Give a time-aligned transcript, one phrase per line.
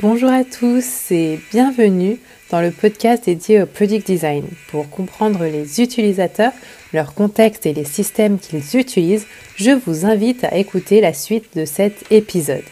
[0.00, 2.20] Bonjour à tous et bienvenue
[2.52, 4.44] dans le podcast dédié au Product Design.
[4.68, 6.52] Pour comprendre les utilisateurs,
[6.92, 9.26] leur contexte et les systèmes qu'ils utilisent,
[9.56, 12.62] je vous invite à écouter la suite de cet épisode.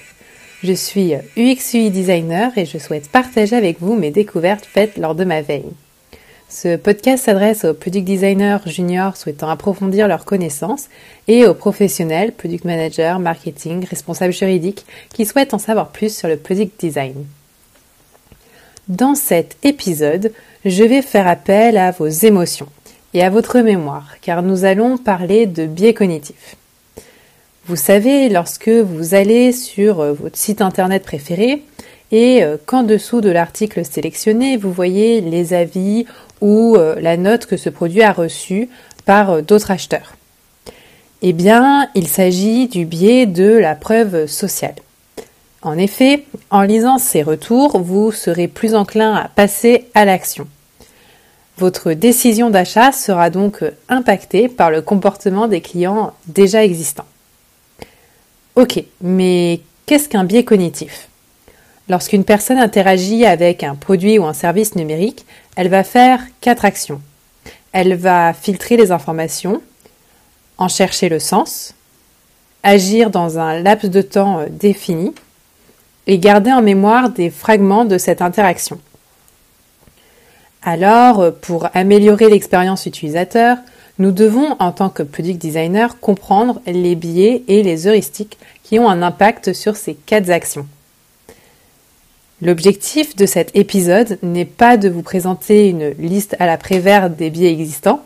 [0.63, 5.17] Je suis UX UI designer et je souhaite partager avec vous mes découvertes faites lors
[5.17, 5.73] de ma veille.
[6.49, 10.87] Ce podcast s'adresse aux product designers juniors souhaitant approfondir leurs connaissances
[11.27, 16.37] et aux professionnels, product managers, marketing, responsables juridiques qui souhaitent en savoir plus sur le
[16.37, 17.27] product design.
[18.87, 20.33] Dans cet épisode,
[20.65, 22.69] je vais faire appel à vos émotions
[23.13, 26.55] et à votre mémoire car nous allons parler de biais cognitifs.
[27.67, 31.65] Vous savez, lorsque vous allez sur votre site internet préféré,
[32.13, 36.07] et euh, qu'en dessous de l'article sélectionné, vous voyez les avis
[36.41, 38.69] ou euh, la note que ce produit a reçue
[39.05, 40.17] par euh, d'autres acheteurs.
[41.23, 44.75] Eh bien, il s'agit du biais de la preuve sociale.
[45.63, 50.47] En effet, en lisant ces retours, vous serez plus enclin à passer à l'action.
[51.59, 57.07] Votre décision d'achat sera donc impactée par le comportement des clients déjà existants.
[58.57, 61.09] Ok, mais qu'est-ce qu'un biais cognitif?
[61.89, 65.25] Lorsqu'une personne interagit avec un produit ou un service numérique,
[65.57, 67.01] elle va faire quatre actions.
[67.73, 69.61] Elle va filtrer les informations,
[70.59, 71.75] en chercher le sens,
[72.63, 75.15] agir dans un laps de temps euh, défini
[76.07, 78.79] et garder en mémoire des fragments de cette interaction.
[80.63, 83.59] Alors, euh, pour améliorer l'expérience utilisateur,
[83.99, 88.89] nous devons, en tant que product designer, comprendre les biais et les heuristiques qui ont
[88.89, 90.67] un impact sur ces quatre actions.
[92.43, 97.31] L'objectif de cet épisode n'est pas de vous présenter une liste à la Prévert des
[97.31, 98.05] biais existants,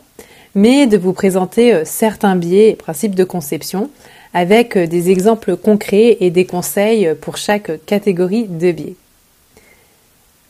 [0.55, 3.91] mais de vous présenter euh, certains biais et principes de conception
[4.33, 8.95] avec euh, des exemples concrets et des conseils pour chaque catégorie de biais.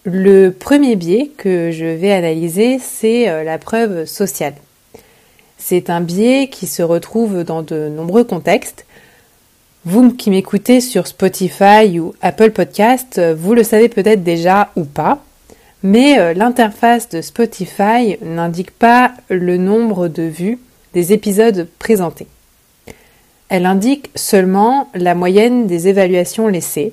[0.05, 4.55] Le premier biais que je vais analyser, c'est euh, la preuve sociale.
[5.57, 8.85] C'est un biais qui se retrouve dans de nombreux contextes
[9.87, 14.85] vous qui m'écoutez sur Spotify ou Apple Podcast, euh, vous le savez peut-être déjà ou
[14.85, 15.23] pas,
[15.83, 20.59] mais euh, l'interface de Spotify n'indique pas le nombre de vues
[20.93, 22.27] des épisodes présentés.
[23.49, 26.93] Elle indique seulement la moyenne des évaluations laissées,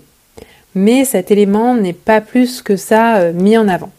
[0.73, 3.91] mais cet élément n'est pas plus que ça euh, mis en avant.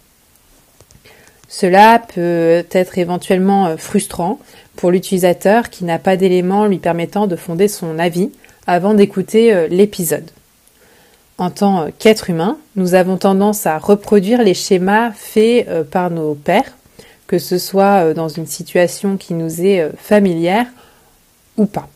[1.51, 4.39] Cela peut être éventuellement frustrant
[4.77, 8.31] pour l'utilisateur qui n'a pas d'éléments lui permettant de fonder son avis
[8.69, 10.31] avant d'écouter euh, l'épisode.
[11.39, 16.11] En tant euh, qu'être humain, nous avons tendance à reproduire les schémas faits euh, par
[16.11, 16.77] nos pères,
[17.27, 20.67] que ce soit dans une situation qui nous est familière
[21.59, 21.89] ou pas.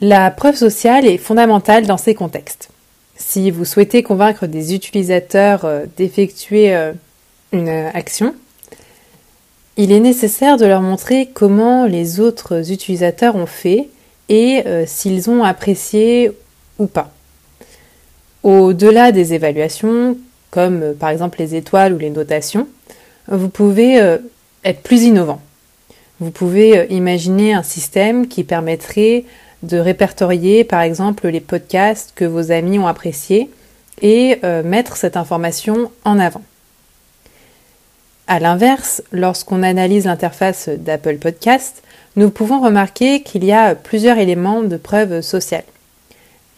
[0.00, 2.70] La preuve sociale est fondamentale dans ces contextes.
[3.16, 5.66] Si vous souhaitez convaincre des utilisateurs
[5.98, 6.74] d'effectuer
[7.52, 8.34] une action,
[9.76, 13.90] il est nécessaire de leur montrer comment les autres utilisateurs ont fait
[14.30, 16.30] et euh, s'ils ont apprécié
[16.78, 17.10] ou pas.
[18.42, 20.16] Au-delà des évaluations,
[20.50, 22.66] comme euh, par exemple les étoiles ou les notations,
[23.28, 24.16] vous pouvez euh,
[24.64, 25.42] être plus innovant.
[26.20, 29.24] Vous pouvez imaginer un système qui permettrait
[29.62, 33.50] de répertorier par exemple les podcasts que vos amis ont appréciés
[34.02, 36.42] et mettre cette information en avant.
[38.26, 41.82] A l'inverse, lorsqu'on analyse l'interface d'Apple Podcast,
[42.16, 45.64] nous pouvons remarquer qu'il y a plusieurs éléments de preuve sociale.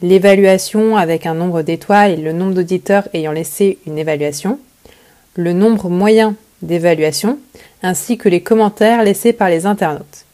[0.00, 4.58] L'évaluation avec un nombre d'étoiles et le nombre d'auditeurs ayant laissé une évaluation,
[5.34, 7.38] le nombre moyen d'évaluation,
[7.82, 10.24] ainsi que les commentaires laissés par les internautes.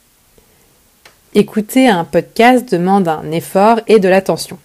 [1.35, 4.59] Écouter un podcast demande un effort et de l'attention.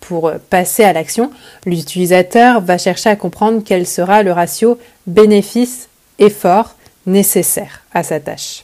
[0.00, 1.32] Pour passer à l'action,
[1.66, 6.76] l'utilisateur va chercher à comprendre quel sera le ratio bénéfice-effort
[7.06, 8.62] nécessaire à sa tâche.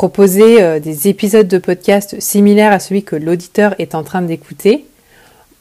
[0.00, 4.86] Proposer euh, des épisodes de podcast similaires à celui que l'auditeur est en train d'écouter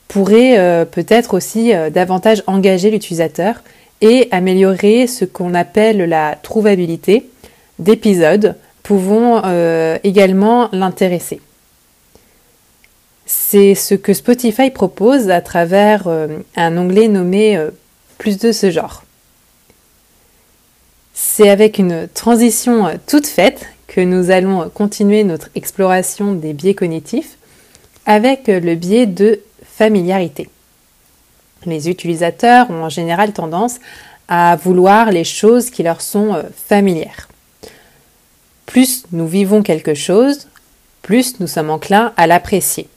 [0.07, 3.61] pourrait euh, peut-être aussi euh, davantage engager l'utilisateur
[3.99, 7.29] et améliorer ce qu'on appelle la trouvabilité
[7.79, 9.41] d'épisodes pouvant
[10.05, 11.41] également l'intéresser.
[13.25, 16.07] C'est ce que Spotify propose à travers
[16.55, 17.61] un onglet nommé
[18.17, 19.03] Plus de ce genre.
[21.13, 27.37] C'est avec une transition toute faite que nous allons continuer notre exploration des biais cognitifs
[28.05, 30.47] avec le biais de familiarité.
[31.65, 33.79] Les utilisateurs ont en général tendance
[34.27, 37.27] à vouloir les choses qui leur sont euh, familières.
[38.67, 40.47] Plus nous vivons quelque chose,
[41.01, 42.87] plus nous sommes enclins à l'apprécier.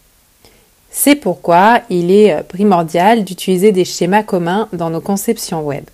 [0.90, 5.84] C'est pourquoi il est primordial d'utiliser des schémas communs dans nos conceptions web.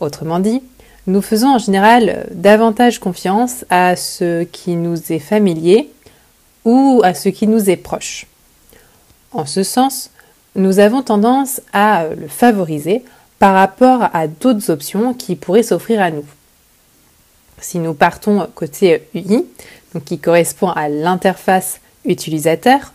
[0.00, 0.62] Autrement dit,
[1.06, 5.90] nous faisons en général davantage confiance à ce qui nous est familier
[6.64, 8.26] ou à ce qui nous est proche.
[9.32, 10.10] En ce sens,
[10.56, 13.04] nous avons tendance à le favoriser
[13.38, 16.26] par rapport à d'autres options qui pourraient s'offrir à nous.
[17.60, 19.46] Si nous partons côté UI,
[19.94, 22.92] donc qui correspond à l'interface utilisateur,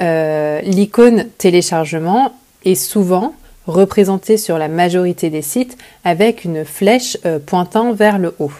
[0.00, 2.34] euh, l'icône téléchargement
[2.64, 3.34] est souvent
[3.66, 8.52] représentée sur la majorité des sites avec une flèche euh, pointant vers le haut.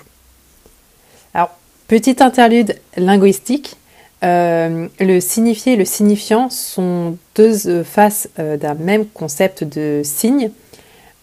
[1.34, 1.50] Alors,
[1.88, 3.76] petite interlude linguistique,
[4.22, 10.50] euh, le signifié et le signifiant sont deux faces d'un même concept de signe,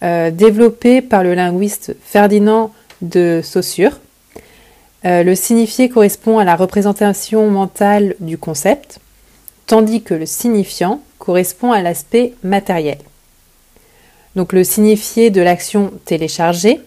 [0.02, 4.00] développé par le linguiste Ferdinand de Saussure.
[5.04, 8.98] le signifié correspond à la représentation mentale du concept,
[9.66, 12.98] tandis que le signifiant correspond à l'aspect matériel.
[14.36, 16.80] Donc le signifié de l'action téléchargée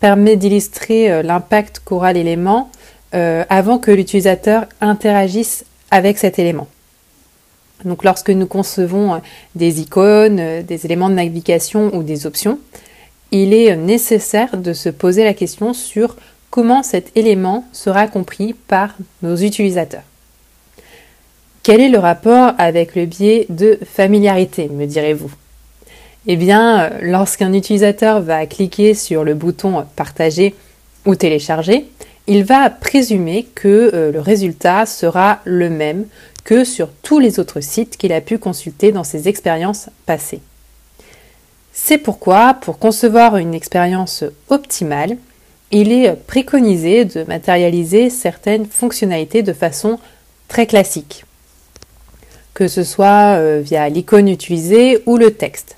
[0.00, 2.70] permet d'illustrer euh, l'impact qu'aura l'élément
[3.14, 6.66] euh, avant que l'utilisateur interagisse avec cet élément.
[7.84, 9.18] Donc lorsque nous concevons euh,
[9.54, 12.58] des icônes, des éléments de navigation ou des options,
[13.30, 16.16] il est nécessaire de se poser la question sur
[16.50, 20.02] comment cet élément sera compris par nos utilisateurs.
[21.62, 25.30] Quel est le rapport avec le biais de familiarité, me direz-vous?
[26.28, 30.54] Eh bien, lorsqu'un utilisateur va cliquer sur le bouton Partager
[31.04, 31.88] ou Télécharger,
[32.28, 36.06] il va présumer que euh, le résultat sera le même
[36.44, 40.40] que sur tous les autres sites qu'il a pu consulter dans ses expériences passées.
[41.72, 45.16] C'est pourquoi, pour concevoir une expérience optimale,
[45.72, 49.98] il est préconisé de matérialiser certaines fonctionnalités de façon
[50.46, 51.24] très classique
[52.54, 55.76] que ce soit euh, via l'icône utilisée ou le texte,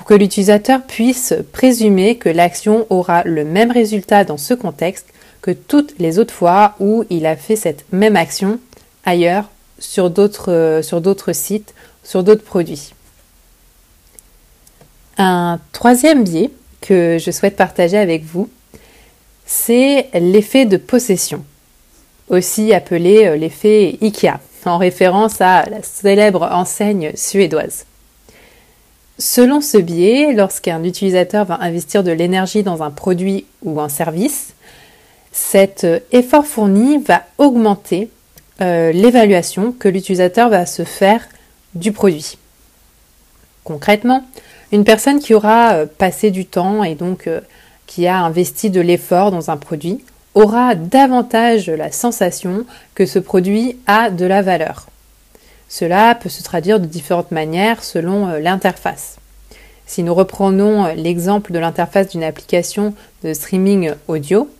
[0.00, 5.04] pour que l'utilisateur puisse présumer que l'action aura le même résultat dans ce contexte
[5.42, 8.58] que toutes les autres fois où il a fait cette même action
[9.04, 12.94] ailleurs sur d'autres euh, sites, sur d'autres produits.
[15.18, 16.50] Un troisième biais
[16.80, 18.48] que je souhaite partager avec vous,
[19.44, 21.44] c'est l'effet de possession,
[22.30, 27.84] aussi appelé euh, l'effet IKEA en référence à la célèbre enseigne suédoise.
[29.20, 34.54] Selon ce biais, lorsqu'un utilisateur va investir de l'énergie dans un produit ou un service,
[35.30, 38.08] cet effort fourni va augmenter
[38.62, 41.28] euh, l'évaluation que l'utilisateur va se faire
[41.74, 42.38] du produit.
[43.62, 44.24] Concrètement,
[44.72, 47.42] une personne qui aura euh, passé du temps et donc euh,
[47.86, 50.02] qui a investi de l'effort dans un produit
[50.34, 52.64] aura davantage la sensation
[52.94, 54.86] que ce produit a de la valeur.
[55.70, 59.18] Cela peut se traduire de différentes manières selon euh, l'interface.
[59.86, 64.50] Si nous reprenons euh, l'exemple de l'interface d'une application de streaming audio,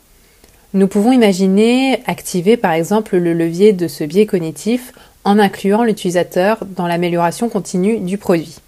[0.72, 4.92] nous pouvons imaginer activer par exemple le levier de ce biais cognitif
[5.24, 8.58] en incluant l'utilisateur dans l'amélioration continue du produit.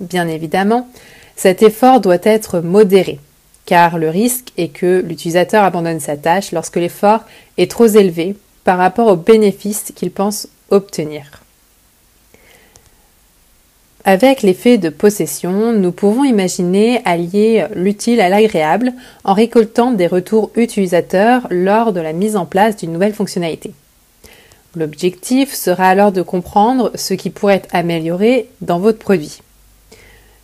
[0.00, 0.86] Bien évidemment,
[1.34, 3.18] cet effort doit être modéré
[3.64, 7.20] car le risque est que l'utilisateur abandonne sa tâche lorsque l'effort
[7.56, 11.42] est trop élevé par rapport aux bénéfices qu'il pense obtenir.
[14.04, 18.92] Avec l'effet de possession, nous pouvons imaginer allier l'utile à l'agréable
[19.24, 23.72] en récoltant des retours utilisateurs lors de la mise en place d'une nouvelle fonctionnalité.
[24.76, 29.40] L'objectif sera alors de comprendre ce qui pourrait être amélioré dans votre produit.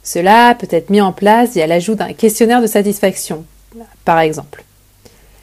[0.02, 3.44] Cela peut être mis en place via l'ajout d'un questionnaire de satisfaction,
[4.04, 4.64] par exemple.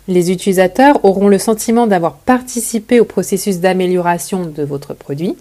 [0.09, 5.37] Les utilisateurs auront le sentiment d'avoir participé au processus d'amélioration de votre produit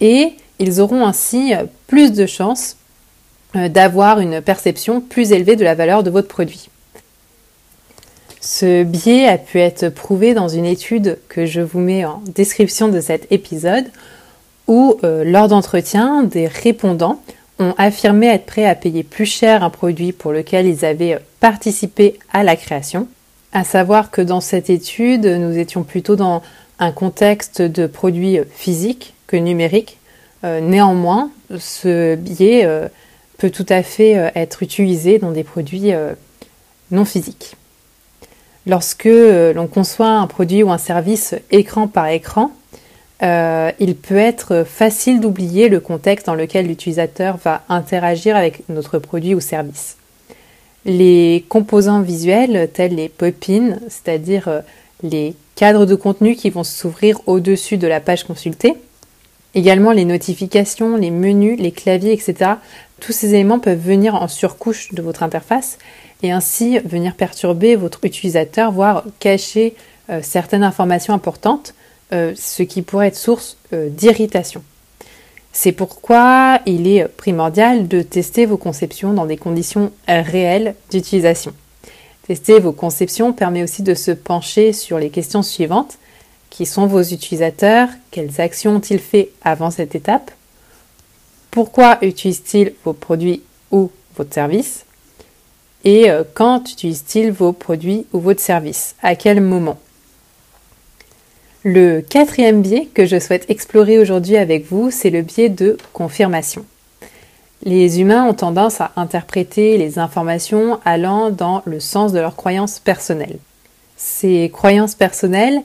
[0.00, 1.52] et ils auront ainsi
[1.86, 2.78] plus de chances
[3.56, 6.70] euh, d'avoir une perception plus élevée de la valeur de votre produit.
[8.40, 12.88] Ce biais a pu être prouvé dans une étude que je vous mets en description
[12.88, 13.84] de cet épisode
[14.66, 17.20] où, euh, lors d'entretiens, des répondants
[17.58, 22.18] ont affirmé être prêts à payer plus cher un produit pour lequel ils avaient participé
[22.32, 23.08] à la création.
[23.52, 26.42] À savoir que dans cette étude, nous étions plutôt dans
[26.78, 29.98] un contexte de produits physiques que numériques.
[30.44, 32.88] Euh, néanmoins, ce biais euh,
[33.38, 35.92] peut tout à fait euh, être utilisé dans des produits
[36.90, 37.56] non physiques.
[38.66, 42.52] Lorsque l'on conçoit un produit ou un service écran par écran,
[43.22, 48.98] euh, il peut être facile d'oublier le contexte dans lequel l'utilisateur va interagir avec notre
[48.98, 49.97] produit ou service.
[50.84, 54.60] Les composants visuels tels les pop-ins, c'est-à-dire euh,
[55.02, 58.74] les cadres de contenu qui vont s'ouvrir au-dessus de la page consultée,
[59.54, 62.52] Également les notifications, les menus, les claviers, etc.
[63.00, 65.78] Tous ces éléments peuvent venir en surcouche de votre interface
[66.22, 69.74] et ainsi venir perturber votre utilisateur, voire cacher
[70.10, 71.74] euh, certaines informations importantes,
[72.12, 74.62] euh, ce qui pourrait être source d'irritation.
[75.52, 81.52] C'est pourquoi il est primordial de tester vos conceptions dans des conditions réelles d'utilisation.
[82.26, 85.98] Tester vos conceptions permet aussi de se pencher sur les questions suivantes.
[86.50, 87.88] Qui sont vos utilisateurs?
[88.10, 90.30] Quelles actions ont-ils fait avant cette étape?
[91.50, 94.84] Pourquoi utilisent-ils vos produits ou votre service?
[95.84, 98.94] Et euh, quand utilisent-ils vos produits ou votre service?
[99.02, 99.78] À quel moment?
[101.70, 106.64] Le quatrième biais que je souhaite explorer aujourd'hui avec vous, c'est le biais de confirmation.
[107.62, 112.78] Les humains ont tendance à interpréter les informations allant dans le sens de leurs croyances
[112.78, 113.36] personnelles.
[113.98, 115.60] Ces croyances personnelles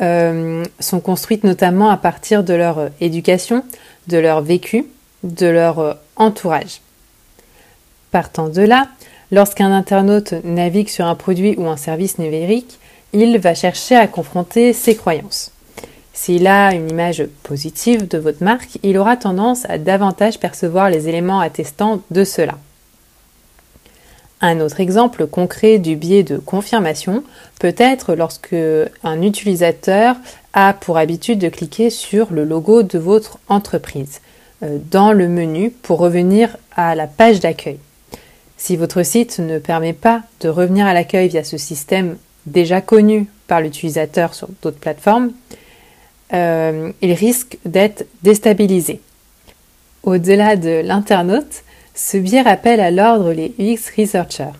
[0.00, 3.64] euh, sont construites notamment à partir de leur euh, éducation,
[4.06, 4.86] de leur vécu,
[5.24, 6.82] de leur euh, entourage.
[8.12, 8.86] Partant de là,
[9.32, 12.78] lorsqu'un internaute navigue sur un produit ou un service numérique,
[13.12, 15.52] il va chercher à confronter ses croyances.
[16.12, 21.08] S'il a une image positive de votre marque, il aura tendance à davantage percevoir les
[21.08, 22.58] éléments attestants de cela.
[24.40, 27.24] Un autre exemple concret du biais de confirmation
[27.58, 28.54] peut être lorsque
[29.02, 30.16] un utilisateur
[30.52, 34.20] a pour habitude de cliquer sur le logo de votre entreprise
[34.62, 37.78] euh, dans le menu pour revenir à la page d'accueil.
[38.56, 42.16] Si votre site ne permet pas de revenir à l'accueil via ce système
[42.46, 45.32] déjà connu par l'utilisateur sur d'autres plateformes,
[46.32, 49.00] euh, il risque d'être déstabilisé.
[50.02, 51.62] Au-delà de l'internaute,
[51.94, 54.56] ce biais rappelle à l'ordre les UX researchers.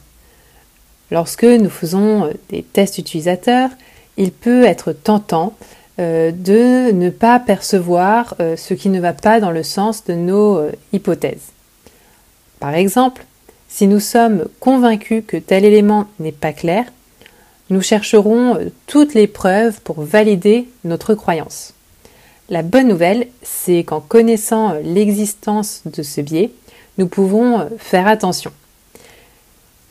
[1.11, 3.71] Lorsque nous faisons euh, des tests utilisateurs,
[4.17, 5.55] il peut être tentant
[6.01, 10.61] euh, de ne pas percevoir ce qui ne va pas dans le sens de nos
[10.93, 11.53] hypothèses.
[12.61, 13.25] Par exemple,
[13.69, 16.85] si nous sommes convaincus que tel élément n'est pas clair,
[17.71, 21.75] nous chercherons euh, toutes les preuves pour valider notre croyance.
[22.49, 26.51] La bonne nouvelle, c'est qu'en connaissant euh, l'existence de ce biais,
[26.97, 28.53] nous pouvons euh, faire attention.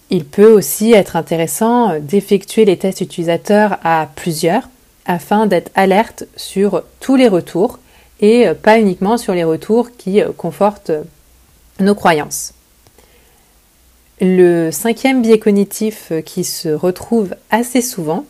[0.10, 4.70] Il peut aussi être intéressant d'effectuer les tests utilisateurs à plusieurs
[5.06, 7.80] afin d'être alerte sur tous les retours
[8.22, 10.94] et pas uniquement sur les retours qui confortent
[11.82, 12.54] nos croyances.
[14.20, 18.26] Le cinquième biais cognitif euh, qui se retrouve assez souvent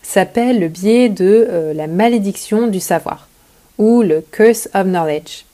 [0.00, 3.26] s'appelle le biais de euh, la malédiction du savoir
[3.76, 5.44] ou le curse of knowledge.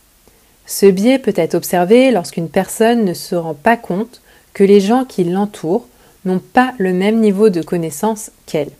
[0.66, 4.20] Ce biais peut être observé lorsqu'une personne ne se rend pas compte
[4.52, 5.86] que les gens qui l'entourent
[6.26, 8.72] n'ont pas le même niveau de connaissance qu'elle.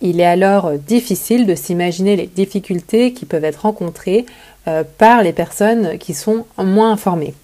[0.00, 4.24] Il est alors euh, difficile de s'imaginer les difficultés qui peuvent être rencontrées
[4.98, 7.34] par les personnes qui sont moins informées.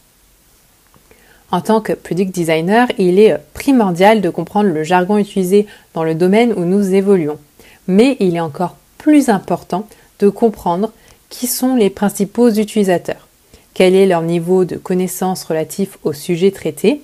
[1.53, 6.15] En tant que product designer, il est primordial de comprendre le jargon utilisé dans le
[6.15, 7.39] domaine où nous évoluons.
[7.87, 9.87] Mais il est encore plus important
[10.19, 10.93] de comprendre
[11.29, 13.29] qui sont les principaux utilisateurs,
[13.75, 17.01] quel est leur niveau de connaissance relatif au sujet traité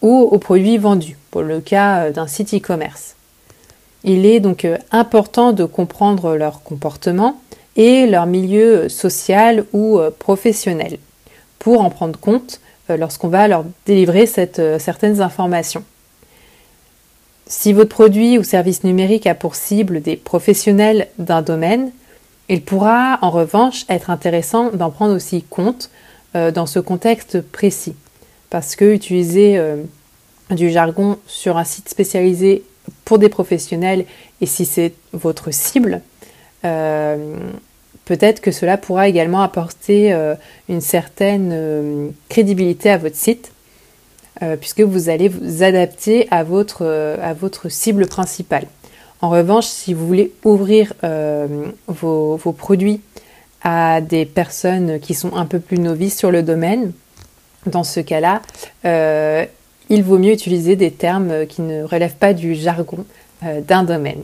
[0.00, 3.14] ou aux produits vendus, pour le cas d'un site e-commerce.
[4.04, 7.40] Il est donc important de comprendre leur comportement
[7.76, 10.98] et leur milieu social ou professionnel
[11.58, 12.61] pour en prendre compte euh,
[12.96, 15.84] lorsqu'on va leur délivrer euh, certaines informations.
[17.46, 21.92] Si votre produit ou service numérique a pour cible des professionnels d'un domaine,
[22.48, 25.90] il pourra en revanche être intéressant d'en prendre aussi compte
[26.34, 27.94] euh, dans ce contexte précis.
[28.50, 29.58] Parce que utiliser
[30.50, 32.64] du jargon sur un site spécialisé
[33.06, 34.04] pour des professionnels
[34.42, 36.02] et si c'est votre cible,
[38.04, 40.34] peut-être que cela pourra également apporter euh,
[40.68, 43.52] une certaine euh, crédibilité à votre site,
[44.42, 48.66] euh, puisque vous allez vous adapter à votre, cible principale.
[49.20, 50.94] En revanche, si vous voulez ouvrir
[51.86, 53.00] vos, produits
[53.62, 56.90] à des personnes qui sont un peu plus novices sur le domaine,
[57.66, 58.42] dans ce cas-là,
[59.88, 63.04] il vaut mieux utiliser des termes qui ne relèvent pas du jargon
[63.42, 64.22] d'un domaine.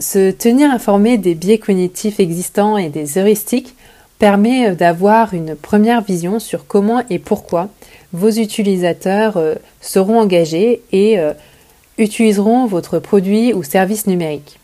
[0.00, 3.74] Se tenir informé des biais cognitifs existants et des heuristiques
[4.18, 7.68] permet euh, d'avoir une première vision sur comment et pourquoi
[8.14, 11.34] vos utilisateurs euh, seront engagés et euh,
[11.98, 14.58] utiliseront votre produit ou service numérique.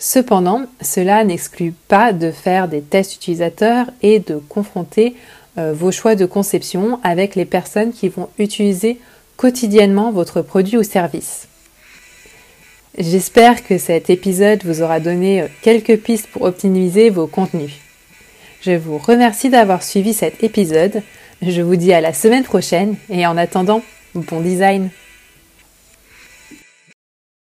[0.00, 5.14] Cependant, cela n'exclut pas de faire des tests utilisateurs et de confronter
[5.56, 8.98] vos choix de conception avec les personnes qui vont utiliser
[9.36, 11.46] quotidiennement votre produit ou service.
[12.98, 17.72] J'espère que cet épisode vous aura donné quelques pistes pour optimiser vos contenus.
[18.60, 21.02] Je vous remercie d'avoir suivi cet épisode.
[21.40, 23.82] Je vous dis à la semaine prochaine et en attendant,
[24.14, 24.90] bon design